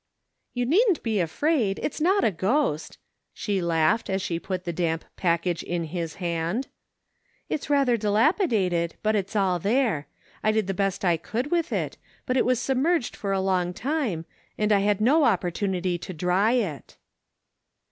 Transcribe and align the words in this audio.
"You 0.55 0.65
needn't 0.65 1.03
be 1.03 1.19
afraid, 1.19 1.79
it's 1.83 2.01
not 2.01 2.23
a 2.23 2.31
ghost," 2.31 2.97
she 3.35 3.61
laughed 3.61 4.09
as 4.09 4.19
she 4.19 4.39
put 4.39 4.63
the 4.63 4.73
damp 4.73 5.05
package 5.15 5.61
in 5.61 5.83
his 5.83 6.15
hand. 6.15 6.69
*' 7.09 7.49
It's 7.51 7.69
rather 7.69 7.97
dilapidated, 7.97 8.95
but 9.03 9.15
it's 9.15 9.35
all 9.35 9.59
there. 9.59 10.07
I 10.43 10.51
did 10.51 10.65
the 10.65 10.73
best 10.73 11.05
I 11.05 11.17
could 11.17 11.51
with 11.51 11.71
it, 11.71 11.97
but 12.25 12.35
it 12.35 12.45
was 12.47 12.59
submerged 12.59 13.15
for 13.15 13.31
a 13.31 13.39
long 13.39 13.75
time, 13.75 14.25
and 14.57 14.71
1 14.71 14.81
had 14.81 15.01
no 15.01 15.23
opportunity 15.23 15.99
to 15.99 16.15
dry 16.15 16.53
it." 16.53 16.97